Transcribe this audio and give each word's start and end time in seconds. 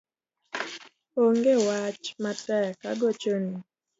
Onge 1.23 1.53
wach 1.65 2.03
matek 2.23 2.79
agochoni 2.91 3.55